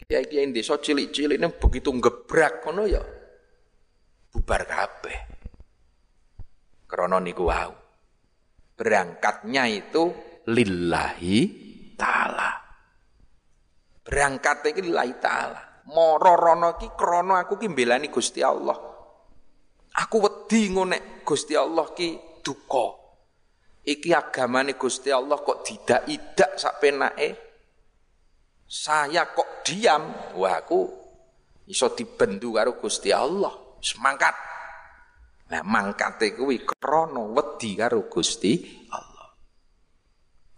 [0.03, 3.03] Kiai-kiai desa cilik-cilik begitu gebrak ngono ya
[4.33, 5.33] bubar kabeh.
[6.93, 7.73] Krana niku wau.
[8.77, 10.13] Berangkatnya itu
[10.45, 11.38] lillahi
[11.97, 12.53] taala.
[14.06, 15.62] Berangkat iki lillahi taala.
[15.89, 18.77] Moro rono iki krana aku ki mbelani Gusti Allah.
[20.06, 22.88] Aku wedi ngonek Gusti Allah ki duka.
[23.89, 27.29] Iki agamane Gusti Allah kok tidak idak sak penake.
[28.69, 30.82] Saya kok diam, wah aku
[31.65, 33.82] iso dibendu karo Gusti Allah.
[33.82, 34.52] Semangkat.
[35.51, 39.29] Nah, mangkate kuwi krana wedi karo Gusti Allah.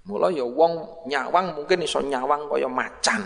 [0.06, 3.26] Mula ya wong nyawang mungkin iso nyawang kaya macan.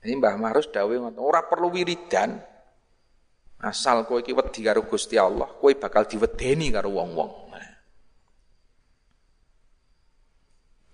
[0.00, 2.40] Ini Mbah Marus dawe ngoten, ora perlu wiridan.
[3.60, 7.50] Asal kowe iki wedi karo Gusti Allah, kowe bakal diwedeni karo wong-wong.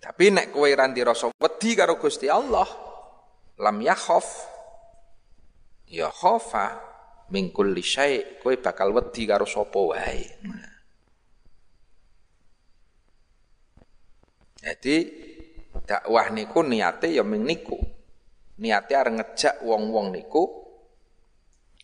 [0.07, 2.67] Tapi nek kowe ra rasa wedi karo Gusti Allah,
[3.59, 4.27] lam yakhaf
[5.91, 6.07] ya
[7.31, 10.23] min kulli syai, kowe bakal wedi karo sapa wae.
[14.63, 14.97] Jadi
[15.87, 17.79] dakwah niku niate ya ming niku.
[18.57, 20.43] Niate arep ngejak wong-wong niku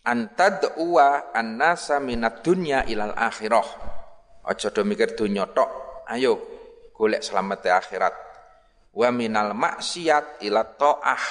[0.03, 3.67] antad'uwa annasa minad dunya ilal akhirah.
[4.43, 6.03] Aja do mikir dunya tok.
[6.11, 6.35] Ayo
[6.91, 8.15] golek selamat akhirat.
[8.91, 11.23] Wa minal maksiat ila ta'ah.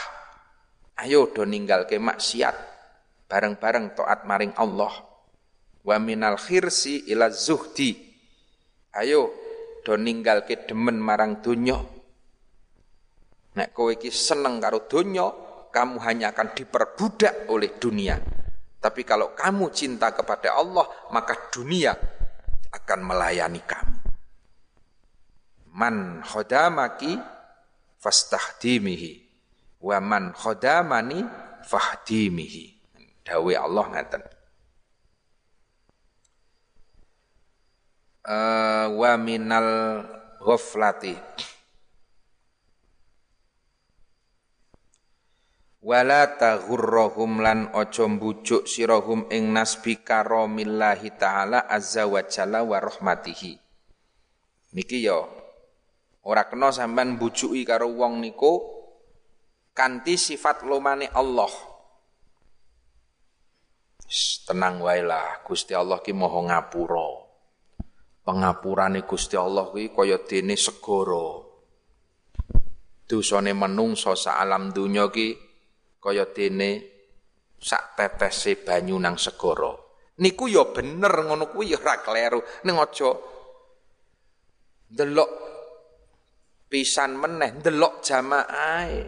[1.04, 2.71] Ayo do ninggalke maksiat
[3.32, 4.92] bareng-bareng taat maring Allah.
[5.80, 7.96] Wa minal khirsi ila zuhdi.
[8.92, 9.32] Ayo
[9.80, 11.80] do ninggalke demen marang donya.
[13.56, 15.32] Nek kowe iki seneng karo donya,
[15.72, 18.20] kamu hanya akan diperbudak oleh dunia.
[18.82, 21.96] Tapi kalau kamu cinta kepada Allah, maka dunia
[22.68, 23.98] akan melayani kamu.
[25.72, 27.16] Man khodamaki
[27.96, 29.12] fastahdimihi
[29.80, 31.24] wa man khodamani
[31.64, 32.71] fahdimihi.
[33.22, 34.22] Dawe Allah ngaten.
[38.26, 39.70] uh, wa minal
[40.42, 41.14] ghaflati
[45.82, 53.58] wala taghurrahum lan aja mbujuk sirahum ing nasbi karamillahi taala azza wa jalla wa rahmatihi
[54.74, 55.42] niki yo
[56.22, 58.62] Ora kena sampean bujuki karo wong niku
[59.74, 61.50] kanthi sifat lumane Allah.
[64.44, 67.08] Tenang wae lah, Gusti Allah ki maha ngapura.
[68.22, 71.40] Pengapurane Gusti Allah kuwi kaya dene segara.
[73.08, 75.32] Dosane menungso sak alam donya ki
[75.96, 76.70] kaya dene
[77.56, 79.72] sak tetese banyu nang segara.
[80.20, 82.44] Niku ya bener ngono kuwi ya ora kleru.
[82.68, 83.10] Ning aja
[84.92, 85.30] delok
[86.68, 89.02] pisan meneh ndelok jamaahe.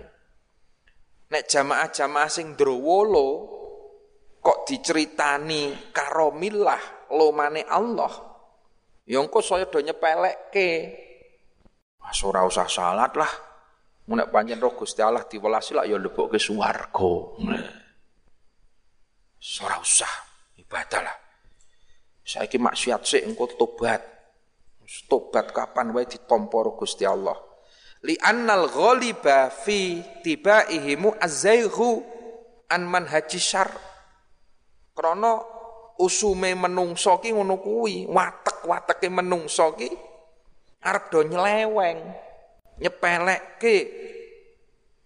[1.29, 3.54] Nek jamaah-jamaah sing ndrowolo
[4.45, 8.13] kok diceritani karomillah lomane Allah.
[9.09, 10.71] Ya engko saya do nyepelekke.
[12.05, 13.33] Mas ora usah salat lah.
[14.05, 17.13] Nek pancen roh Gusti Allah diwelasi lah ya lebokke swarga.
[19.65, 20.13] Ora usah
[20.61, 21.17] ibadah lah.
[22.21, 24.05] Saiki maksiat sik engko tobat.
[25.09, 27.55] Tobat kapan wae ditampa Gusti Allah
[28.05, 32.05] li annal ghaliba fi tibaihimu azzaihu
[32.69, 33.73] an manhaji syar
[34.95, 35.43] krana
[35.99, 39.91] usume menungso ki ngono kuwi watek-wateke menungso ki
[40.87, 41.99] arep do nyeleweng
[42.79, 43.77] nyepelekke.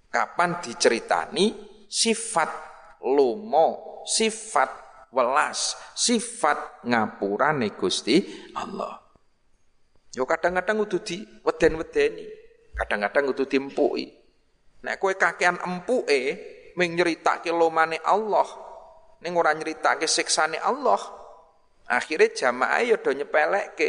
[0.09, 1.53] Kapan diceritani?
[1.89, 2.49] Sifat
[3.05, 4.69] lomo sifat
[5.13, 8.25] welas sifat ngapurane Gusti
[8.57, 9.01] Allah.
[10.13, 12.39] Yo kadang-kadang kudu di weden-wedeni
[12.79, 14.07] Kadang-kadang itu dimpuki.
[14.87, 16.21] Nek kowe kakean empuke
[16.79, 18.47] ming nyritake lomane Allah,
[19.23, 20.99] ning ora nyritake siksane Allah.
[21.89, 23.89] Akhirnya jamaah ya do nyepelekke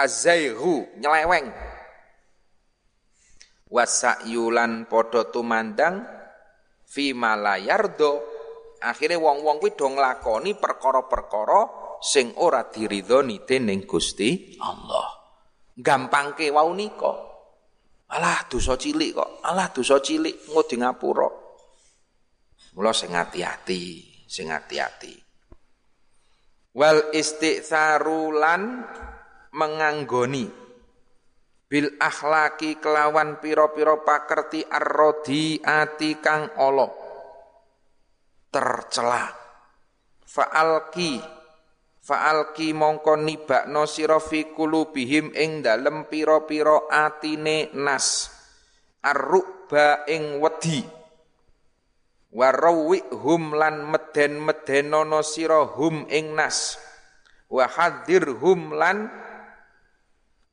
[0.00, 1.52] azaihu nyeleweng.
[3.68, 6.06] Wasayulan padha tumandang
[6.88, 8.22] fi malayardo.
[8.84, 11.60] Akhirnya wong-wong kuwi do nglakoni perkara-perkara
[12.04, 15.08] sing ora diridhoni dening Gusti Allah.
[15.72, 17.12] Gampangke wau nika.
[18.12, 19.30] Alah dosa cilik kok.
[19.42, 21.28] Alah dosa cilik di ngapura.
[22.74, 25.14] Mula sing hati-hati, sing hati-hati.
[26.74, 28.82] Wal istighsaru lan
[29.54, 30.50] menganggoni
[31.70, 36.90] bil akhlaki kelawan piro-piro pakerti arrodi ati kang Allah
[38.50, 39.30] tercela
[40.26, 41.34] fa'alki
[42.04, 48.28] Fa'alki mongko nibakno sira fi kulubihim ing dalem pira-pira atine nas.
[49.00, 50.84] Arruba ing wedi.
[52.34, 56.74] Warawi hum lan meden-medenono sira hum ing nas.
[57.46, 59.06] Wa hum lan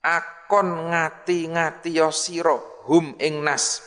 [0.06, 2.54] akon ngati-ngati ya sira
[2.86, 3.82] hum ing nas.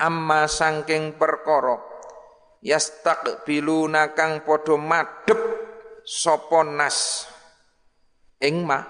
[0.00, 1.76] Amma sangking perkara
[2.64, 5.38] yastaqbiluna kang padha madhep
[6.02, 7.28] sapa nas
[8.40, 8.82] ing ma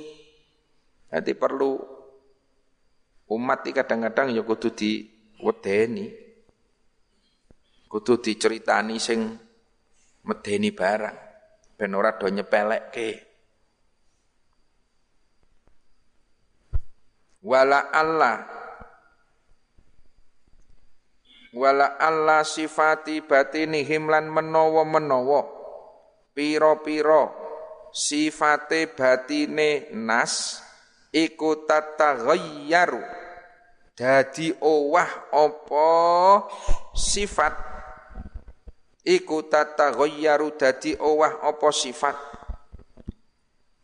[1.09, 1.73] Jadi perlu
[3.33, 6.05] umat iki kadang-kadang ya kudu diwedeni
[7.89, 9.33] kudu diceritani sing
[10.29, 11.17] medeni barang
[11.73, 13.09] ben ora do nyepelekke.
[17.39, 18.59] Wala Allah
[21.55, 25.49] wala alla sifati batinihim lan menawa-menawa
[26.37, 27.33] pira-pira
[27.89, 30.61] sifate batine nas
[31.13, 33.01] iku tataghayyaru
[33.97, 35.89] dadi owah apa
[36.95, 37.53] sifat?
[39.03, 42.15] Iku tataghayyaru dadi owah apa sifat?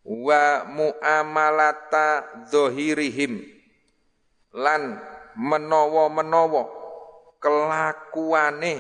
[0.05, 3.41] Wa muamalata dhahirihim.
[4.55, 5.01] Lan
[5.36, 6.63] menawa-menawa
[7.43, 8.80] kelakuane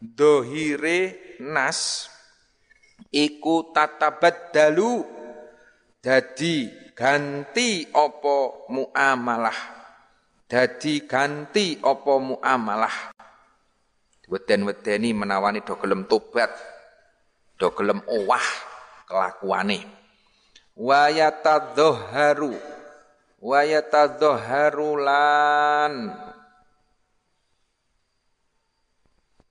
[0.00, 2.08] dohire nas
[3.12, 3.74] iku
[4.54, 5.04] dalu
[6.00, 9.76] dadi ganti opo muamalah?
[10.48, 13.12] Dadi ganti opo muamalah?
[14.26, 16.50] Weden-wedeni menawani do gelem tobat
[17.60, 18.48] do gelem owah
[19.06, 19.86] kelakuane.
[20.74, 22.56] Wa yatadhharu
[23.44, 23.60] wa
[24.98, 25.94] lan.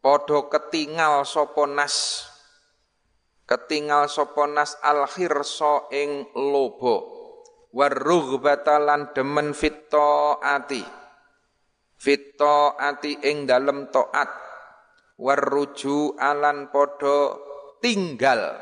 [0.04, 2.28] Podo ketinggal sapa nas?
[3.48, 7.25] Ketinggal sapa nas al khirsa ing lobo
[7.76, 10.80] warughbata lan demen fitto ati
[12.00, 14.46] fitto ati ing dalem taat
[15.20, 17.40] waruju alan podo
[17.80, 18.56] tinggal.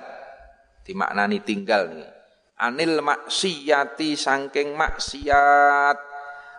[0.84, 2.12] Dimaknani tinggal nih.
[2.60, 5.98] Anil maksiyati sangking maksiat.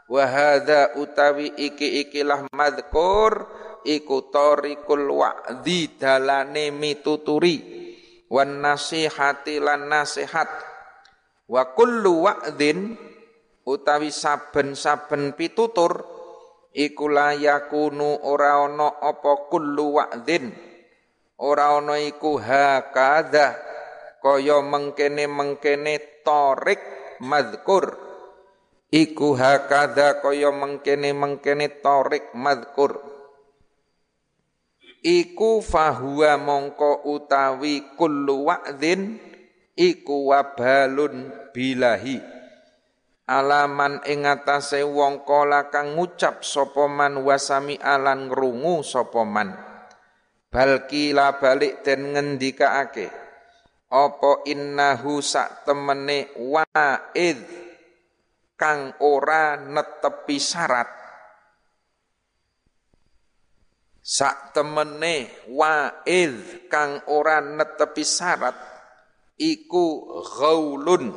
[0.05, 3.49] Wahada utawi iki ikilah madkur
[3.89, 7.57] iku tarikul wa'di dalane mituturi.
[8.29, 10.74] Wan nasihati lan nasihat
[11.49, 12.25] wa kullu
[13.65, 16.05] utawi saben-saben pitutur
[16.77, 20.53] iku la yakunu ora ana apa kullu wa'din.
[21.41, 23.59] Ora ana iku hakadha
[24.23, 26.81] kaya mengkene-mengkene tarik
[27.21, 27.99] madkur
[28.89, 33.03] iku hakadha kaya mengkene-mengkene tarik madkur
[35.05, 39.21] iku fahuwa mongko utawi kullu wa'din
[39.75, 42.23] iku wabalun bilahi.
[43.25, 49.57] Alaman ing atase wong kala kang ngucap sapa man wasami alan ngrungu sapa man.
[50.53, 53.09] Balki la balik den ngendikaake
[53.91, 57.41] apa innahu sak temene wa'id
[58.61, 60.91] kang ora netepi syarat?
[64.05, 68.74] Sak temene wa'id kang ora netepi syarat
[69.39, 71.15] iku ghaulun.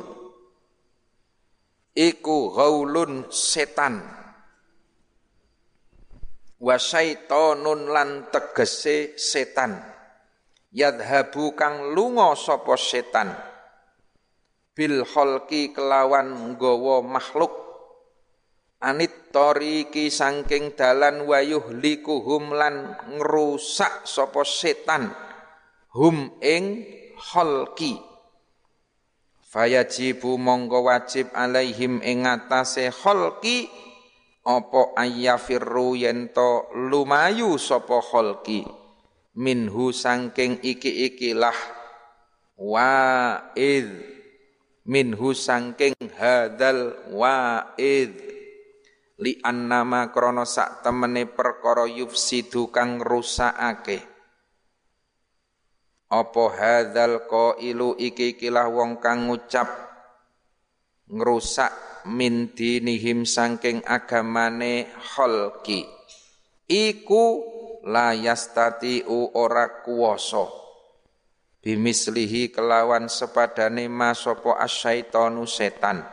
[1.94, 4.02] Iku ghaulun setan.
[6.58, 9.78] Wa syaitonun lan tegese setan.
[10.74, 13.34] Yadhabu kang lunga sapa setan.
[14.74, 17.50] Bil khalqi kelawan nggawa makhluk.
[18.78, 25.10] Anit toriki sangking dalan wayuh likuhum lan ngerusak sopo setan.
[25.98, 26.86] Hum ing
[27.18, 28.07] holki
[29.48, 33.64] fayajibu monggo wajib alaihim ing atase holki
[34.44, 38.68] opo ayyafirru yento lumayu sopo holki
[39.40, 41.56] minhu sangking iki-ikilah
[42.60, 43.88] wa'id
[44.84, 48.12] minhu sangking hadal wa'id
[49.18, 54.17] li annama krana sak temene perkara yufsidu kang rusakake
[56.08, 59.68] apa hadzal qailu iki kilah wong kang ngucap
[61.08, 61.72] ngrusak
[62.08, 65.84] min dinihim saking agamane khalqi.
[66.68, 67.24] Iku
[67.88, 70.48] la yastati'u ora kuwasa.
[71.64, 76.04] Bimislihi kelawan sepadane masapa asyaitonu setan.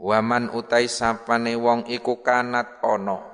[0.00, 3.30] Waman utai sapane wong iku kanat ono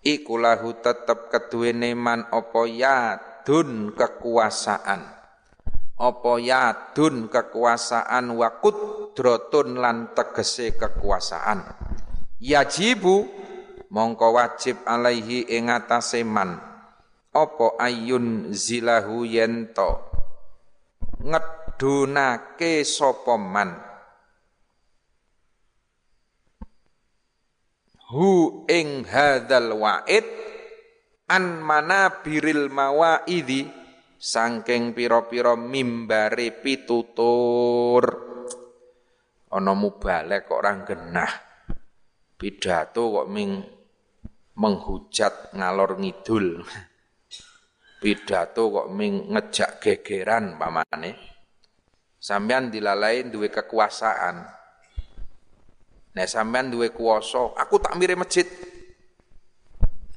[0.00, 2.64] Iku lahu tetep keduwene man apa
[3.50, 5.02] yadun kekuasaan.
[5.98, 11.66] Apa yadun kekuasaan wa kudrotun lan tegese kekuasaan.
[12.38, 13.26] Yajibu
[13.90, 16.62] mongko wajib alaihi ing atase man
[17.30, 20.08] apa ayun zilahu yento
[21.20, 23.76] ngedunake sapa man
[28.08, 30.49] hu ing hadzal wa'id
[31.30, 33.70] an manabiril mawaidi
[34.18, 38.04] sangking pira-pira mimbare pitutur.
[39.50, 41.32] Ana mubalek kok orang genah
[42.34, 43.62] pidato kok ming
[44.58, 46.66] menghujat ngalor ngidul.
[48.00, 51.10] Pidato kok ming ngejak gegeran pamane
[52.20, 54.60] sampean dilalai duwe kekuasaan.
[56.10, 58.44] Nek sampean duwe kuwasa, aku tak mire masjid.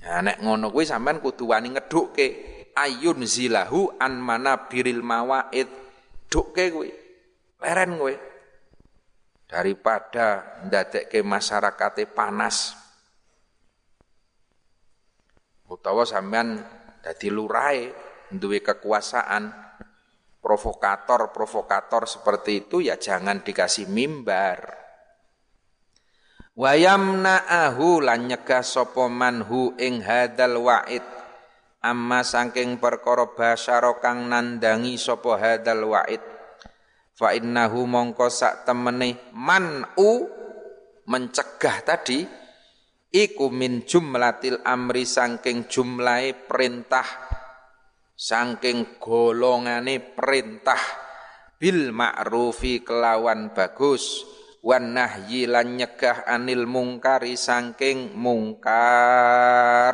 [0.03, 2.27] Nah, nek ngono kuwi sampean kudu wani ngedhukke
[2.75, 5.71] ayun zilahu an mana biril mawaid.
[6.27, 6.91] Dhukke kuwi.
[7.63, 8.15] Leren kowe.
[9.47, 12.75] Daripada ndadekke masyarakate panas.
[15.71, 16.59] Utawa sampean
[16.99, 17.95] dadi lurae
[18.27, 19.49] duwe kekuasaan
[20.43, 24.82] provokator-provokator seperti itu ya jangan dikasih mimbar.
[26.53, 31.01] Wayamna'ahu lan nyegah sapa manhu ing hadal wa'id.
[31.81, 36.21] Amma saking perkara basyara kang nandangi sapa hadal wa'id.
[37.17, 40.29] Fa innahu mongko sak temene man'u
[41.09, 42.21] mencegah tadi
[43.09, 47.05] iku min jumlatil amri saking jumlahe perintah
[48.13, 50.79] saking golongane perintah
[51.57, 54.25] bil ma'rufi kelawan bagus
[54.63, 59.93] wan nahyi lan nyegah anil mungkari sangking mungkar.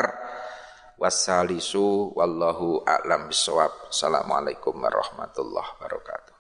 [1.00, 6.39] Wasalisu wallahu a'lam bisawab assalamualaikum warahmatullahi wabarakatuh